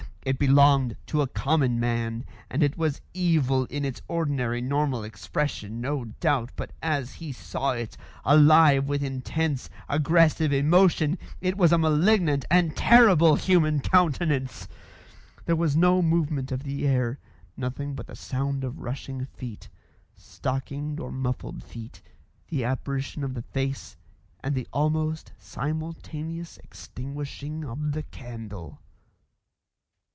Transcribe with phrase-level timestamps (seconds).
[0.23, 5.81] It belonged to a common man, and it was evil in its ordinary normal expression,
[5.81, 11.77] no doubt, but as he saw it, alive with intense, aggressive emotion, it was a
[11.79, 14.67] malignant and terrible human countenance.
[15.45, 17.17] There was no movement of the air;
[17.57, 19.69] nothing but the sound of rushing feet
[20.15, 21.99] stockinged or muffled feet;
[22.47, 23.97] the apparition of the face;
[24.43, 28.79] and the almost simultaneous extinguishing of the candle.